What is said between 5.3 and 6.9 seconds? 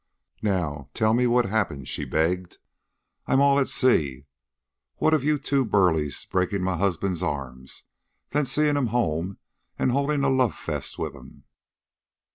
two burleys breaking my